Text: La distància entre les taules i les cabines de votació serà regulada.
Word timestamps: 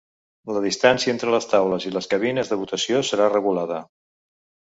La 0.53 0.61
distància 0.61 1.11
entre 1.15 1.33
les 1.35 1.45
taules 1.51 1.85
i 1.89 1.91
les 1.97 2.09
cabines 2.13 2.51
de 2.53 2.59
votació 2.61 3.03
serà 3.11 3.27
regulada. 3.37 3.81